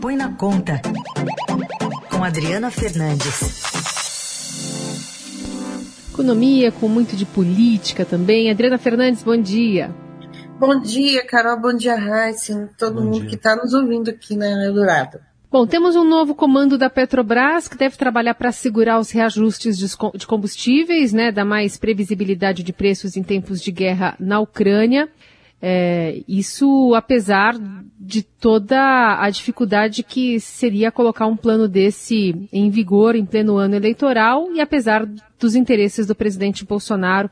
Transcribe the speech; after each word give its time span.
Põe 0.00 0.16
na 0.16 0.32
Conta, 0.32 0.80
com 2.10 2.24
Adriana 2.24 2.70
Fernandes. 2.70 3.62
Economia 6.10 6.72
com 6.72 6.88
muito 6.88 7.14
de 7.14 7.26
política 7.26 8.06
também. 8.06 8.50
Adriana 8.50 8.78
Fernandes, 8.78 9.22
bom 9.22 9.36
dia. 9.36 9.94
Bom 10.58 10.80
dia, 10.80 11.22
Carol. 11.26 11.60
Bom 11.60 11.74
dia, 11.74 11.96
Raíssa. 11.96 12.70
Todo 12.78 12.94
bom 12.94 13.02
mundo 13.08 13.20
dia. 13.20 13.28
que 13.28 13.34
está 13.34 13.54
nos 13.54 13.74
ouvindo 13.74 14.10
aqui 14.10 14.34
na 14.34 14.64
Eldorado. 14.64 15.20
Bom, 15.50 15.66
temos 15.66 15.94
um 15.96 16.04
novo 16.04 16.34
comando 16.34 16.78
da 16.78 16.88
Petrobras 16.88 17.68
que 17.68 17.76
deve 17.76 17.96
trabalhar 17.98 18.34
para 18.34 18.52
segurar 18.52 18.98
os 19.00 19.10
reajustes 19.10 19.76
de 19.76 20.26
combustíveis, 20.26 21.12
né, 21.12 21.30
dar 21.30 21.44
mais 21.44 21.76
previsibilidade 21.76 22.62
de 22.62 22.72
preços 22.72 23.18
em 23.18 23.22
tempos 23.22 23.60
de 23.60 23.70
guerra 23.70 24.16
na 24.18 24.40
Ucrânia. 24.40 25.10
É, 25.62 26.22
isso 26.26 26.94
apesar 26.94 27.54
de 27.98 28.22
toda 28.22 29.20
a 29.20 29.28
dificuldade 29.28 30.02
que 30.02 30.40
seria 30.40 30.90
colocar 30.90 31.26
um 31.26 31.36
plano 31.36 31.68
desse 31.68 32.48
em 32.50 32.70
vigor 32.70 33.14
em 33.14 33.26
pleno 33.26 33.58
ano 33.58 33.74
eleitoral 33.74 34.50
e 34.52 34.60
apesar 34.60 35.06
dos 35.38 35.54
interesses 35.54 36.06
do 36.06 36.14
presidente 36.14 36.64
Bolsonaro 36.64 37.30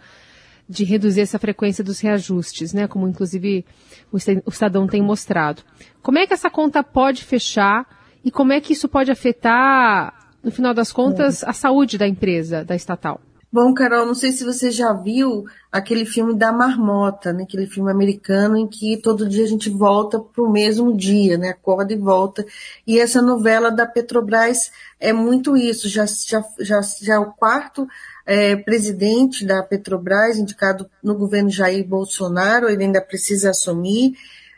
de 0.69 0.85
reduzir 0.85 1.23
essa 1.23 1.39
frequência 1.39 1.83
dos 1.83 2.01
reajustes, 2.01 2.75
né, 2.75 2.87
como 2.87 3.09
inclusive 3.09 3.65
o 4.13 4.19
Estadão 4.51 4.87
tem 4.87 5.01
mostrado. 5.01 5.63
Como 6.03 6.19
é 6.19 6.27
que 6.27 6.35
essa 6.35 6.51
conta 6.51 6.85
pode 6.85 7.25
fechar 7.25 7.87
e 8.23 8.31
como 8.31 8.53
é 8.53 8.61
que 8.61 8.75
isso 8.75 8.89
pode 8.89 9.11
afetar, 9.11 10.13
no 10.43 10.51
final 10.51 10.75
das 10.75 10.93
contas, 10.93 11.43
a 11.43 11.55
saúde 11.55 11.97
da 11.97 12.07
empresa, 12.07 12.63
da 12.63 12.77
estatal? 12.77 13.21
Bom, 13.51 13.73
Carol, 13.73 14.05
não 14.05 14.15
sei 14.15 14.31
se 14.31 14.45
você 14.45 14.71
já 14.71 14.93
viu 14.93 15.47
aquele 15.73 16.05
filme 16.05 16.37
da 16.37 16.53
Marmota, 16.53 17.33
né? 17.33 17.45
aquele 17.45 17.67
filme 17.67 17.91
americano 17.91 18.59
em 18.59 18.67
que 18.67 18.99
todo 18.99 19.27
dia 19.27 19.43
a 19.43 19.49
gente 19.49 19.71
volta 19.71 20.21
para 20.21 20.45
o 20.45 20.53
mesmo 20.53 20.95
dia, 20.95 21.39
né? 21.39 21.49
acorda 21.51 21.95
e 21.95 21.97
volta. 21.97 22.45
E 22.87 22.99
essa 22.99 23.23
novela 23.23 23.71
da 23.71 23.87
Petrobras 23.87 24.71
é 25.01 25.15
muito 25.15 25.57
isso, 25.57 25.89
já, 25.89 26.05
já, 26.05 26.45
já, 26.61 26.83
já 26.83 27.15
é 27.15 27.19
o 27.19 27.33
quarto 27.33 27.89
é, 28.27 28.55
presidente 28.55 29.47
da 29.47 29.63
Petrobras, 29.63 30.37
indicado 30.37 30.87
no 31.03 31.15
governo 31.15 31.49
Jair 31.49 31.89
Bolsonaro, 31.89 32.69
ele 32.69 32.85
ainda 32.85 33.01
precisa 33.01 33.51
assumir, 33.51 34.13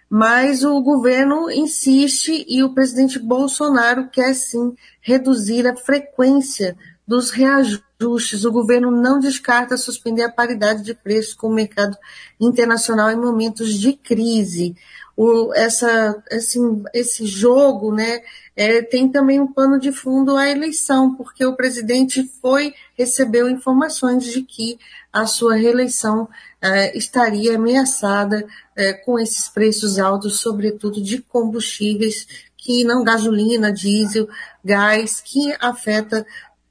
mas 0.08 0.64
o 0.64 0.82
governo 0.82 1.48
insiste 1.48 2.44
e 2.48 2.64
o 2.64 2.74
presidente 2.74 3.20
Bolsonaro 3.20 4.08
quer 4.08 4.34
sim 4.34 4.74
reduzir 5.00 5.68
a 5.68 5.76
frequência 5.76 6.76
dos 7.06 7.30
reajustes. 7.30 7.89
O 8.02 8.50
governo 8.50 8.90
não 8.90 9.20
descarta 9.20 9.76
suspender 9.76 10.22
a 10.22 10.32
paridade 10.32 10.82
de 10.82 10.94
preços 10.94 11.34
com 11.34 11.48
o 11.48 11.52
mercado 11.52 11.96
internacional 12.40 13.10
em 13.10 13.16
momentos 13.16 13.74
de 13.74 13.92
crise. 13.92 14.74
O, 15.14 15.52
essa, 15.54 16.22
esse, 16.30 16.58
esse 16.94 17.26
jogo 17.26 17.94
né, 17.94 18.22
é, 18.56 18.80
tem 18.80 19.06
também 19.06 19.38
um 19.38 19.52
pano 19.52 19.78
de 19.78 19.92
fundo 19.92 20.34
a 20.34 20.48
eleição, 20.48 21.14
porque 21.14 21.44
o 21.44 21.54
presidente 21.54 22.22
foi, 22.40 22.72
recebeu 22.96 23.50
informações 23.50 24.24
de 24.24 24.40
que 24.42 24.78
a 25.12 25.26
sua 25.26 25.56
reeleição 25.56 26.26
é, 26.62 26.96
estaria 26.96 27.56
ameaçada 27.56 28.46
é, 28.74 28.94
com 28.94 29.18
esses 29.18 29.46
preços 29.46 29.98
altos, 29.98 30.40
sobretudo 30.40 31.02
de 31.02 31.20
combustíveis, 31.20 32.26
que 32.56 32.84
não 32.84 33.02
gasolina, 33.02 33.72
diesel, 33.72 34.28
gás, 34.64 35.20
que 35.20 35.54
afeta 35.60 36.26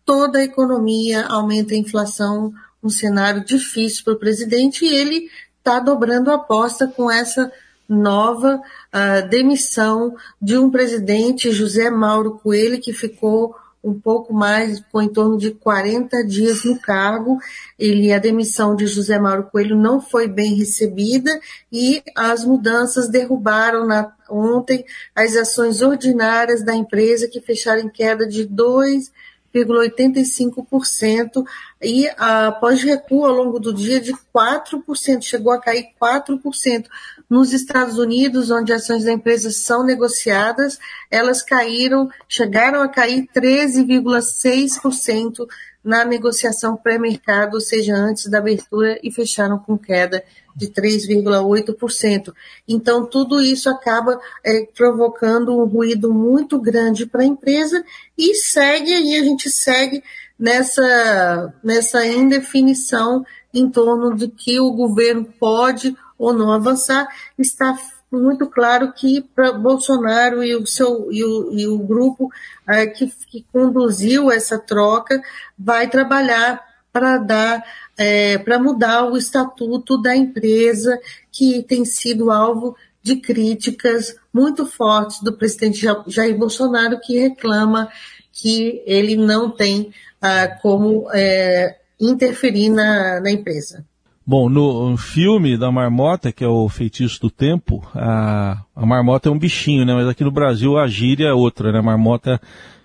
toda 0.09 0.39
a 0.39 0.43
economia, 0.43 1.27
aumenta 1.27 1.75
a 1.75 1.77
inflação, 1.77 2.52
um 2.81 2.89
cenário 2.89 3.45
difícil 3.45 4.03
para 4.03 4.13
o 4.13 4.19
presidente, 4.19 4.83
e 4.83 4.91
ele 4.91 5.29
está 5.59 5.79
dobrando 5.79 6.31
a 6.31 6.33
aposta 6.33 6.88
com 6.88 7.11
essa 7.11 7.53
nova 7.88 8.55
uh, 8.59 9.29
demissão 9.29 10.16
de 10.41 10.57
um 10.57 10.71
presidente, 10.71 11.51
José 11.51 11.91
Mauro 11.91 12.39
Coelho, 12.41 12.81
que 12.81 12.91
ficou 12.91 13.55
um 13.83 13.99
pouco 13.99 14.33
mais, 14.33 14.83
com 14.91 14.99
em 14.99 15.07
torno 15.07 15.38
de 15.38 15.51
40 15.51 16.25
dias 16.25 16.63
no 16.63 16.79
cargo. 16.79 17.38
Ele, 17.77 18.11
a 18.11 18.17
demissão 18.17 18.75
de 18.75 18.88
José 18.88 19.19
Mauro 19.19 19.44
Coelho 19.51 19.78
não 19.78 20.01
foi 20.01 20.28
bem 20.28 20.55
recebida 20.55 21.39
e 21.72 22.01
as 22.17 22.44
mudanças 22.44 23.07
derrubaram 23.09 23.85
na, 23.85 24.11
ontem 24.28 24.84
as 25.16 25.35
ações 25.35 25.84
ordinárias 25.84 26.63
da 26.63 26.73
empresa 26.73 27.28
que 27.28 27.39
fecharam 27.39 27.81
em 27.81 27.89
queda 27.89 28.28
de 28.28 28.44
2 28.44 29.11
0,85% 29.53 31.43
e 31.81 32.07
após 32.17 32.81
recuo 32.83 33.25
ao 33.25 33.33
longo 33.33 33.59
do 33.59 33.73
dia 33.73 33.99
de 33.99 34.13
4%, 34.13 35.21
chegou 35.21 35.51
a 35.51 35.59
cair 35.59 35.87
4%. 36.01 36.85
Nos 37.29 37.51
Estados 37.53 37.97
Unidos, 37.97 38.49
onde 38.49 38.71
ações 38.73 39.03
da 39.03 39.11
empresa 39.11 39.51
são 39.51 39.83
negociadas, 39.83 40.79
elas 41.11 41.43
caíram, 41.43 42.09
chegaram 42.27 42.81
a 42.81 42.87
cair 42.87 43.27
13,6% 43.35 45.45
na 45.83 46.03
negociação 46.03 46.75
pré-mercado, 46.75 47.53
ou 47.55 47.61
seja, 47.61 47.95
antes 47.95 48.29
da 48.29 48.39
abertura, 48.39 48.99
e 49.03 49.11
fecharam 49.11 49.59
com 49.59 49.77
queda 49.77 50.23
de 50.59 50.68
3,8%. 50.68 52.34
Então, 52.68 53.06
tudo 53.06 53.42
isso 53.42 53.70
acaba 53.70 54.20
é, 54.44 54.68
provocando 54.75 55.58
um 55.58 55.66
ruído 55.66 56.14
muito 56.14 56.59
grande 56.59 57.06
para 57.06 57.22
a 57.22 57.25
empresa 57.25 57.81
e 58.18 58.36
segue 58.36 58.94
aí, 58.94 59.16
a 59.16 59.24
gente 59.24 59.50
segue 59.50 60.03
nessa, 60.38 61.53
nessa 61.64 62.06
indefinição 62.06 63.25
em 63.53 63.70
torno 63.70 64.16
de 64.16 64.28
que 64.28 64.59
o 64.59 64.72
governo 64.74 65.25
pode 65.40 65.96
ou 66.18 66.34
não 66.34 66.52
avançar. 66.52 67.08
Está 67.38 67.78
muito 68.12 68.47
claro 68.47 68.91
que 68.91 69.22
para 69.22 69.53
Bolsonaro 69.53 70.44
e 70.44 70.56
o 70.56 70.66
seu 70.68 71.12
e 71.12 71.24
o, 71.24 71.53
e 71.53 71.68
o 71.68 71.78
grupo 71.78 72.30
é, 72.68 72.86
que, 72.86 73.08
que 73.28 73.46
conduziu 73.53 74.30
essa 74.30 74.59
troca 74.59 75.22
vai 75.58 75.88
trabalhar 75.88 76.68
para 76.91 77.18
dar 77.18 77.64
é, 77.99 78.37
para 78.37 78.57
mudar 78.57 79.03
o 79.03 79.17
estatuto 79.17 80.01
da 80.01 80.15
empresa 80.15 80.97
que 81.29 81.61
tem 81.63 81.83
sido 81.83 82.31
alvo 82.31 82.77
de 83.03 83.17
críticas 83.17 84.15
muito 84.33 84.65
fortes 84.65 85.21
do 85.21 85.33
presidente 85.33 85.85
Jair 86.07 86.37
Bolsonaro 86.37 86.97
que 87.01 87.19
reclama 87.19 87.89
que 88.31 88.81
ele 88.85 89.17
não 89.17 89.51
tem 89.51 89.91
ah, 90.21 90.47
como 90.61 91.09
é, 91.13 91.75
interferir 91.99 92.69
na, 92.69 93.19
na 93.19 93.31
empresa. 93.31 93.85
Bom, 94.25 94.47
no 94.47 94.95
filme 94.95 95.57
da 95.57 95.71
marmota, 95.71 96.31
que 96.31 96.43
é 96.43 96.47
o 96.47 96.69
Feitiço 96.69 97.19
do 97.19 97.31
Tempo, 97.31 97.85
a, 97.95 98.61
a 98.75 98.85
marmota 98.85 99.27
é 99.27 99.31
um 99.31 99.39
bichinho, 99.39 99.83
né? 99.83 99.93
Mas 99.93 100.07
aqui 100.07 100.23
no 100.23 100.31
Brasil 100.31 100.77
a 100.77 100.87
gíria 100.87 101.29
é 101.29 101.33
outra, 101.33 101.71
né? 101.71 101.79
A 101.79 101.83
marmota 101.83 102.39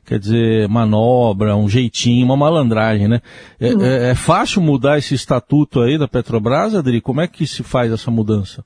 quer 0.04 0.18
dizer 0.18 0.68
manobra, 0.68 1.56
um 1.56 1.68
jeitinho, 1.68 2.24
uma 2.24 2.36
malandragem, 2.36 3.08
né? 3.08 3.20
É, 3.58 3.72
uhum. 3.72 3.84
é, 3.84 4.10
é 4.10 4.14
fácil 4.14 4.60
mudar 4.60 4.98
esse 4.98 5.14
estatuto 5.14 5.80
aí 5.80 5.98
da 5.98 6.08
Petrobras, 6.08 6.74
Adri? 6.74 7.00
Como 7.00 7.20
é 7.20 7.26
que 7.26 7.46
se 7.46 7.62
faz 7.62 7.92
essa 7.92 8.10
mudança? 8.10 8.64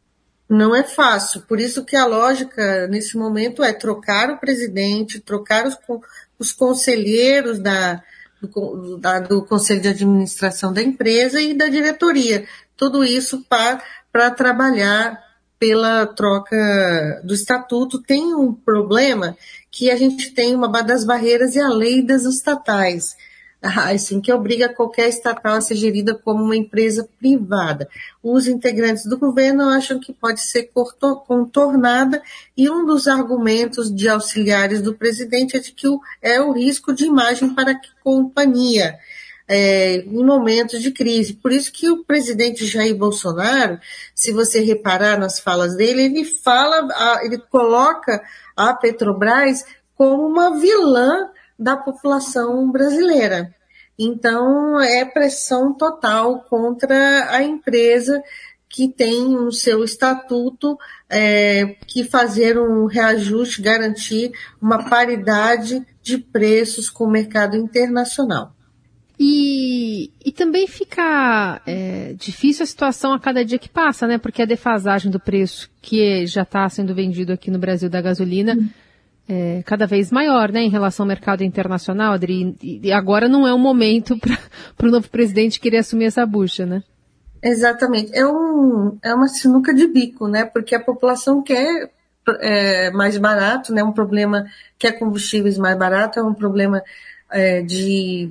Não 0.49 0.75
é 0.75 0.83
fácil, 0.83 1.43
por 1.43 1.61
isso 1.61 1.85
que 1.85 1.95
a 1.95 2.07
lógica 2.07 2.87
nesse 2.89 3.19
momento 3.19 3.63
é 3.63 3.73
trocar 3.73 4.31
o 4.31 4.39
presidente, 4.39 5.21
trocar 5.21 5.67
os, 5.67 5.77
os 6.39 6.53
conselheiros 6.53 7.59
da, 7.59 8.03
do, 8.41 8.97
da, 8.97 9.21
do 9.21 9.43
Conselho 9.43 9.83
de 9.83 9.89
Administração 9.89 10.73
da 10.73 10.83
empresa 10.83 11.39
e 11.41 11.53
da 11.53 11.69
diretoria 11.69 12.47
tudo 12.79 13.05
isso 13.05 13.45
para 13.49 14.31
trabalhar 14.31 15.21
pela 15.59 16.07
troca 16.07 17.21
do 17.25 17.35
estatuto. 17.35 18.03
Tem 18.03 18.35
um 18.35 18.53
problema 18.53 19.37
que 19.71 19.91
a 19.91 19.97
gente 19.97 20.33
tem 20.33 20.55
uma 20.55 20.69
das 20.83 21.05
barreiras 21.05 21.55
e 21.55 21.61
a 21.61 21.69
lei 21.69 22.03
das 22.03 22.25
estatais, 22.25 23.17
assim, 23.61 24.21
que 24.21 24.33
obriga 24.33 24.69
qualquer 24.69 25.09
estatal 25.09 25.57
a 25.57 25.61
ser 25.61 25.75
gerida 25.75 26.15
como 26.15 26.45
uma 26.45 26.57
empresa 26.57 27.09
privada. 27.19 27.89
Os 28.23 28.47
integrantes 28.47 29.05
do 29.05 29.19
governo 29.19 29.69
acham 29.69 29.99
que 29.99 30.13
pode 30.13 30.41
ser 30.41 30.71
contornada 31.27 32.23
e 32.57 32.71
um 32.71 32.87
dos 32.87 33.09
argumentos 33.09 33.95
de 33.95 34.09
auxiliares 34.09 34.81
do 34.81 34.95
presidente 34.95 35.57
é 35.57 35.61
de 35.61 35.73
que 35.73 35.89
é 36.23 36.41
o 36.41 36.53
risco 36.53 36.95
de 36.95 37.05
imagem 37.05 37.55
para 37.55 37.73
a 37.73 37.81
companhia 38.03 38.99
é, 39.49 39.97
em 39.97 40.25
momentos 40.25 40.83
de 40.83 40.91
crise. 40.91 41.33
Por 41.33 41.51
isso 41.51 41.73
que 41.73 41.91
o 41.91 42.05
presidente 42.05 42.67
Jair 42.67 42.95
Bolsonaro, 42.95 43.81
se 44.15 44.31
você 44.31 44.61
reparar 44.61 45.19
nas 45.19 45.41
falas 45.41 45.75
dele, 45.75 46.03
ele 46.03 46.25
fala, 46.25 46.87
ele 47.23 47.39
coloca 47.39 48.23
a 48.55 48.75
Petrobras 48.75 49.65
como 49.97 50.27
uma 50.27 50.59
vilã 50.59 51.31
da 51.59 51.77
população 51.77 52.71
brasileira. 52.71 53.55
Então, 53.99 54.81
é 54.81 55.05
pressão 55.05 55.75
total 55.75 56.43
contra 56.43 57.35
a 57.35 57.43
empresa 57.43 58.23
que 58.69 58.87
tem 58.87 59.31
no 59.31 59.51
seu 59.51 59.83
estatuto 59.83 60.79
é, 61.09 61.77
que 61.87 62.05
fazer 62.05 62.59
um 62.59 62.85
reajuste, 62.85 63.63
garantir 63.63 64.31
uma 64.61 64.89
paridade 64.89 65.85
de 66.03 66.19
preços 66.19 66.91
com 66.91 67.05
o 67.05 67.11
mercado 67.11 67.57
internacional. 67.57 68.55
E, 69.21 70.13
e 70.25 70.31
também 70.31 70.69
fica 70.69 71.61
é, 71.67 72.15
difícil 72.17 72.63
a 72.63 72.67
situação 72.67 73.13
a 73.13 73.19
cada 73.19 73.45
dia 73.45 73.59
que 73.59 73.69
passa, 73.69 74.07
né? 74.07 74.17
Porque 74.17 74.43
a 74.43 74.47
defasagem 74.47 75.11
do 75.11 75.19
preço 75.19 75.69
que 75.83 76.25
já 76.27 76.43
está 76.43 76.69
sendo 76.69 76.95
vendido 76.95 77.33
aqui 77.33 77.51
no 77.51 77.59
Brasil 77.59 77.91
da 77.91 78.01
gasolina 78.01 78.57
é, 79.29 79.63
cada 79.67 79.87
vez 79.87 80.11
maior, 80.11 80.51
né, 80.51 80.63
em 80.63 80.71
relação 80.71 81.05
ao 81.05 81.09
mercado 81.09 81.45
internacional, 81.45 82.15
Adri. 82.15 82.57
E 82.63 82.91
agora 82.91 83.29
não 83.29 83.47
é 83.47 83.53
o 83.53 83.59
momento 83.59 84.17
para 84.19 84.35
o 84.89 84.91
novo 84.91 85.09
presidente 85.11 85.61
querer 85.61 85.79
assumir 85.79 86.07
essa 86.07 86.25
bucha, 86.25 86.65
né? 86.65 86.83
Exatamente. 87.43 88.17
É, 88.17 88.27
um, 88.27 88.99
é 89.03 89.15
uma 89.15 89.29
sinuca 89.29 89.75
de 89.75 89.87
bico, 89.87 90.27
né? 90.27 90.47
Porque 90.47 90.75
a 90.75 90.81
população 90.83 91.43
quer 91.43 91.91
é, 92.41 92.91
mais 92.91 93.19
barato, 93.19 93.73
né? 93.73 93.85
Um 93.85 93.93
problema 93.93 94.47
quer 94.79 94.93
combustíveis 94.93 95.59
mais 95.59 95.79
barato, 95.79 96.19
é 96.19 96.23
um 96.23 96.35
problema 96.35 96.83
é, 97.31 97.61
de 97.63 98.31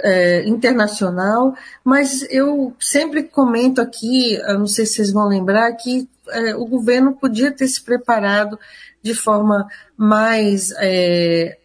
é, 0.00 0.46
internacional, 0.48 1.54
mas 1.84 2.22
eu 2.30 2.74
sempre 2.80 3.22
comento 3.22 3.80
aqui, 3.80 4.38
não 4.58 4.66
sei 4.66 4.86
se 4.86 4.94
vocês 4.94 5.12
vão 5.12 5.28
lembrar, 5.28 5.72
que 5.72 6.08
é, 6.28 6.54
o 6.56 6.64
governo 6.66 7.14
podia 7.14 7.52
ter 7.52 7.68
se 7.68 7.82
preparado 7.82 8.58
de 9.02 9.14
forma 9.14 9.68
mais, 9.96 10.72
é, 10.78 11.58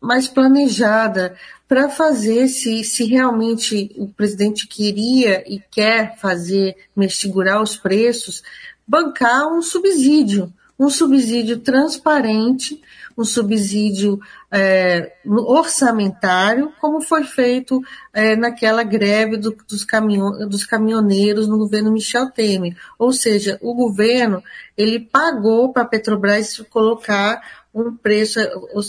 mais 0.00 0.26
planejada 0.26 1.36
para 1.68 1.88
fazer 1.88 2.48
se, 2.48 2.82
se 2.82 3.04
realmente 3.04 3.92
o 3.96 4.08
presidente 4.08 4.66
queria 4.66 5.44
e 5.46 5.60
quer 5.70 6.16
fazer, 6.16 6.76
segurar 7.08 7.62
os 7.62 7.76
preços, 7.76 8.42
bancar 8.86 9.46
um 9.46 9.62
subsídio, 9.62 10.52
um 10.78 10.88
subsídio 10.88 11.58
transparente, 11.58 12.80
um 13.16 13.24
subsídio 13.24 14.18
é, 14.52 15.12
orçamentário, 15.24 16.72
como 16.80 17.00
foi 17.00 17.22
feito 17.22 17.80
é, 18.12 18.34
naquela 18.34 18.82
greve 18.82 19.36
do, 19.36 19.56
dos, 19.68 19.84
caminhon, 19.84 20.48
dos 20.48 20.64
caminhoneiros 20.64 21.46
no 21.46 21.56
governo 21.56 21.92
Michel 21.92 22.30
Temer. 22.30 22.76
Ou 22.98 23.12
seja, 23.12 23.58
o 23.62 23.74
governo 23.74 24.42
ele 24.76 24.98
pagou 24.98 25.72
para 25.72 25.82
a 25.82 25.86
Petrobras 25.86 26.58
colocar 26.70 27.40
um 27.72 27.94
preço, 27.96 28.40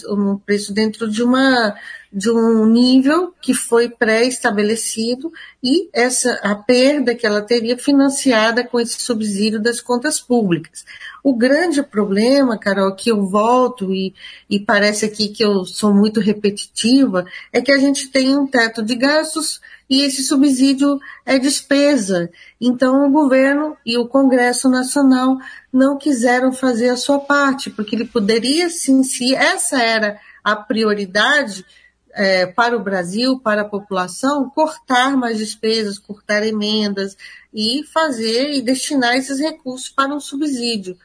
um 0.10 0.38
preço 0.38 0.74
dentro 0.74 1.10
de 1.10 1.22
uma 1.22 1.76
de 2.14 2.30
um 2.30 2.66
nível 2.66 3.34
que 3.42 3.54
foi 3.54 3.88
pré-estabelecido 3.88 5.32
e 5.64 5.90
essa 5.94 6.34
a 6.44 6.54
perda 6.56 7.16
que 7.16 7.26
ela 7.26 7.42
teria 7.42 7.78
financiada 7.78 8.66
com 8.66 8.80
esse 8.80 9.02
subsídio 9.02 9.62
das 9.62 9.80
contas 9.80 10.20
públicas. 10.20 10.84
O 11.24 11.34
grande 11.34 11.82
problema, 11.82 12.58
Carol, 12.58 12.94
que 12.96 13.12
eu 13.12 13.26
volto 13.26 13.94
e, 13.94 14.14
e 14.50 14.60
parece 14.60 15.06
aqui 15.06 15.30
que 15.30 15.44
eu 15.44 15.51
sou 15.66 15.94
muito 15.94 16.20
repetitiva, 16.20 17.26
é 17.52 17.62
que 17.62 17.72
a 17.72 17.78
gente 17.78 18.10
tem 18.10 18.38
um 18.38 18.48
teto 18.48 18.82
de 18.82 18.96
gastos 18.96 19.62
e 19.90 20.02
esse 20.02 20.24
subsídio 20.24 21.00
é 21.26 21.38
despesa. 21.38 22.30
Então, 22.60 23.06
o 23.06 23.12
governo 23.12 23.78
e 23.86 23.98
o 23.98 24.08
Congresso 24.08 24.70
Nacional 24.70 25.38
não 25.72 25.98
quiseram 25.98 26.54
fazer 26.54 26.90
a 26.90 26.98
sua 26.98 27.20
parte, 27.20 27.70
porque 27.70 27.96
ele 27.96 28.06
poderia, 28.06 28.70
sim, 28.70 29.04
se 29.04 29.36
essa 29.36 29.82
era 29.82 30.20
a 30.44 30.56
prioridade 30.56 31.66
é, 32.14 32.46
para 32.46 32.76
o 32.76 32.84
Brasil, 32.84 33.40
para 33.40 33.62
a 33.62 33.70
população, 33.70 34.50
cortar 34.50 35.16
mais 35.18 35.38
despesas, 35.38 36.00
cortar 36.00 36.44
emendas 36.46 37.16
e 37.54 37.84
fazer 37.84 38.52
e 38.52 38.62
destinar 38.62 39.16
esses 39.16 39.40
recursos 39.40 39.90
para 39.90 40.14
um 40.14 40.20
subsídio 40.20 40.98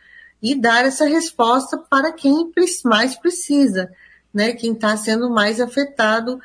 e 0.42 0.54
dar 0.54 0.84
essa 0.84 1.06
resposta 1.06 1.76
para 1.78 2.12
quem 2.12 2.52
mais 2.84 3.14
precisa, 3.16 3.90
né, 4.36 4.52
quem 4.52 4.74
está 4.74 4.94
sendo 4.98 5.30
mais 5.30 5.62
afetado 5.62 6.38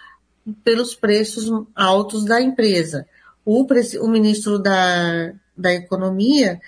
pelos 0.64 0.96
preços 0.96 1.52
altos 1.76 2.24
da 2.24 2.42
empresa. 2.42 3.06
O, 3.44 3.68
o 4.00 4.08
ministro 4.08 4.58
da, 4.58 5.34
da 5.58 5.74
Economia, 5.74 6.62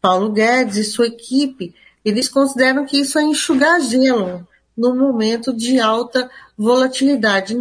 Paulo 0.00 0.30
Guedes 0.30 0.76
e 0.76 0.84
sua 0.84 1.08
equipe, 1.08 1.74
eles 2.04 2.28
consideram 2.28 2.86
que 2.86 3.00
isso 3.00 3.18
é 3.18 3.24
enxugar 3.24 3.80
gelo 3.80 4.46
no 4.76 4.94
momento 4.94 5.52
de 5.52 5.80
alta 5.80 6.30
volatilidade. 6.56 7.56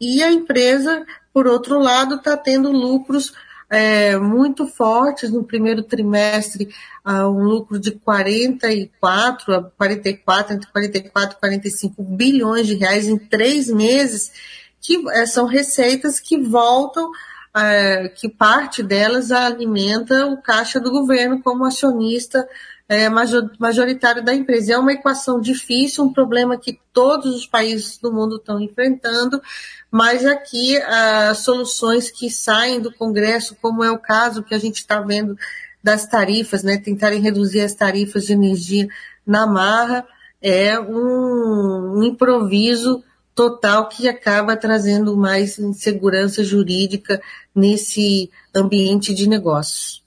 E 0.00 0.22
a 0.22 0.32
empresa, 0.32 1.04
por 1.30 1.46
outro 1.46 1.78
lado, 1.78 2.14
está 2.14 2.38
tendo 2.38 2.72
lucros 2.72 3.34
é, 3.72 4.18
muito 4.18 4.66
fortes. 4.66 5.30
No 5.30 5.42
primeiro 5.42 5.82
trimestre, 5.82 6.68
uh, 7.06 7.26
um 7.26 7.42
lucro 7.42 7.80
de 7.80 7.92
44 7.92 9.54
a 9.54 9.62
44, 9.62 10.54
entre 10.54 10.70
44 10.70 11.36
e 11.36 11.40
45 11.40 12.02
bilhões 12.02 12.66
de 12.66 12.74
reais 12.74 13.08
em 13.08 13.16
três 13.16 13.68
meses, 13.68 14.30
que 14.78 15.02
é, 15.12 15.24
são 15.24 15.46
receitas 15.46 16.20
que 16.20 16.36
voltam, 16.36 17.10
uh, 17.56 18.14
que 18.14 18.28
parte 18.28 18.82
delas 18.82 19.30
alimenta 19.30 20.26
o 20.26 20.40
caixa 20.40 20.80
do 20.80 20.90
governo 20.90 21.42
como 21.42 21.64
acionista 21.64 22.46
é, 22.88 23.08
majoritário 23.08 24.22
da 24.22 24.34
empresa. 24.34 24.74
É 24.74 24.78
uma 24.78 24.92
equação 24.92 25.40
difícil, 25.40 26.04
um 26.04 26.12
problema 26.12 26.58
que 26.58 26.78
todos 26.92 27.34
os 27.34 27.46
países 27.46 27.96
do 27.96 28.12
mundo 28.12 28.36
estão 28.36 28.60
enfrentando, 28.60 29.40
mas 29.90 30.26
aqui 30.26 30.76
as 30.76 31.38
soluções 31.38 32.10
que 32.10 32.28
saem 32.28 32.80
do 32.80 32.92
Congresso, 32.92 33.56
como 33.62 33.82
é 33.82 33.90
o 33.90 33.98
caso 33.98 34.42
que 34.42 34.54
a 34.54 34.58
gente 34.58 34.76
está 34.76 35.00
vendo 35.00 35.36
das 35.82 36.06
tarifas, 36.06 36.62
né, 36.62 36.76
tentarem 36.76 37.20
reduzir 37.20 37.60
as 37.60 37.74
tarifas 37.74 38.26
de 38.26 38.34
energia 38.34 38.86
na 39.26 39.46
marra, 39.46 40.06
é 40.40 40.78
um, 40.78 41.98
um 41.98 42.04
improviso 42.04 43.02
total 43.34 43.88
que 43.88 44.08
acaba 44.08 44.56
trazendo 44.56 45.16
mais 45.16 45.58
insegurança 45.58 46.44
jurídica 46.44 47.20
nesse 47.54 48.30
ambiente 48.54 49.14
de 49.14 49.28
negócios. 49.28 50.02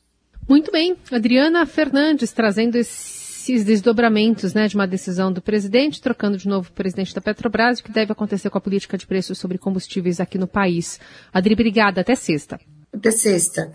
Muito 0.48 0.72
bem. 0.72 0.96
Adriana 1.12 1.66
Fernandes 1.66 2.32
trazendo 2.32 2.76
esses 2.76 3.64
desdobramentos 3.64 4.54
né, 4.54 4.68
de 4.68 4.76
uma 4.76 4.88
decisão 4.88 5.32
do 5.32 5.42
presidente, 5.42 6.02
trocando 6.02 6.38
de 6.38 6.48
novo 6.48 6.70
o 6.70 6.74
presidente 6.74 7.14
da 7.16 7.22
Petrobras, 7.22 7.80
o 7.80 7.84
que 7.84 7.92
deve 7.92 8.12
acontecer 8.12 8.50
com 8.50 8.58
a 8.58 8.62
política 8.62 8.98
de 8.98 9.08
preços 9.08 9.40
sobre 9.40 9.58
combustíveis 9.58 10.20
aqui 10.20 10.38
no 10.38 10.48
país. 10.48 11.00
Adri, 11.34 11.54
obrigada. 11.54 12.02
Até 12.02 12.16
sexta. 12.16 12.60
Até 12.94 13.12
sexta. 13.12 13.74